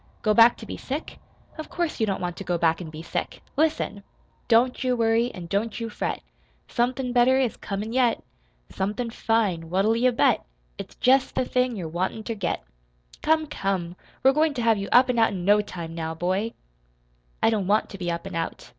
"Go 0.23 0.33
back 0.33 0.57
to 0.57 0.65
be 0.65 0.77
sick? 0.77 1.19
Of 1.59 1.69
course 1.69 1.99
you 1.99 2.07
don't 2.07 2.19
want 2.19 2.35
to 2.37 2.43
go 2.43 2.57
back 2.57 2.81
an' 2.81 2.89
be 2.89 3.03
sick! 3.03 3.43
Listen! 3.55 4.01
Don't 4.47 4.83
you 4.83 4.95
worry, 4.95 5.29
an' 5.31 5.45
don't 5.45 5.79
you 5.79 5.89
fret. 5.89 6.23
Somethin' 6.67 7.13
better 7.13 7.37
is 7.37 7.55
comin' 7.55 7.93
yet. 7.93 8.23
Somethin' 8.71 9.11
fine! 9.11 9.69
What'll 9.69 9.95
you 9.95 10.11
bet? 10.11 10.43
It's 10.79 10.95
jest 10.95 11.35
the 11.35 11.45
thing 11.45 11.75
you're 11.75 11.87
wantin' 11.87 12.23
ter 12.23 12.33
get! 12.33 12.63
Come, 13.21 13.45
come! 13.45 13.95
We're 14.23 14.33
goin' 14.33 14.55
to 14.55 14.63
have 14.63 14.79
you 14.79 14.89
up 14.91 15.07
an' 15.07 15.19
out 15.19 15.33
in 15.33 15.45
no 15.45 15.61
time, 15.61 15.93
now, 15.93 16.15
boy!" 16.15 16.53
"I 17.43 17.51
don't 17.51 17.67
want 17.67 17.87
to 17.91 17.99
be 17.99 18.09
up 18.09 18.25
and 18.25 18.35
out. 18.35 18.69